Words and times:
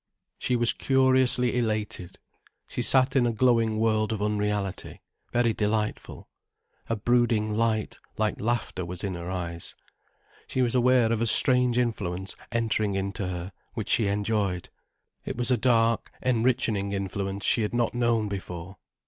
She 0.39 0.55
was 0.55 0.73
curiously 0.73 1.55
elated. 1.55 2.17
She 2.67 2.81
sat 2.81 3.15
in 3.15 3.27
a 3.27 3.31
glowing 3.31 3.77
world 3.77 4.11
of 4.11 4.19
unreality, 4.19 4.99
very 5.31 5.53
delightful. 5.53 6.27
A 6.89 6.95
brooding 6.95 7.55
light, 7.55 7.99
like 8.17 8.41
laughter, 8.41 8.83
was 8.83 9.03
in 9.03 9.13
her 9.13 9.29
eyes. 9.29 9.75
She 10.47 10.63
was 10.63 10.73
aware 10.73 11.11
of 11.11 11.21
a 11.21 11.27
strange 11.27 11.77
influence 11.77 12.33
entering 12.51 12.95
in 12.95 13.11
to 13.11 13.27
her, 13.27 13.51
which 13.75 13.89
she 13.89 14.07
enjoyed. 14.07 14.69
It 15.23 15.35
was 15.37 15.51
a 15.51 15.55
dark 15.57 16.11
enrichening 16.23 16.93
influence 16.93 17.45
she 17.45 17.61
had 17.61 17.75
not 17.75 17.93
known 17.93 18.27
before. 18.27 18.77